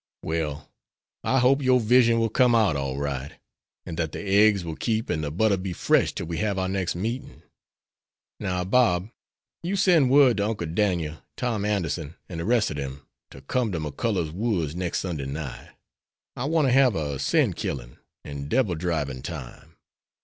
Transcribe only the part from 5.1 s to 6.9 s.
and the butter be fresh till we have our